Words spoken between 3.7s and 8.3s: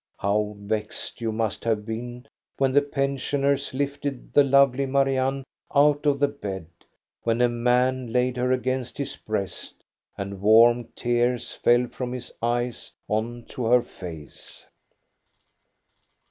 lifted the lovely Marianne out of the bed, when a man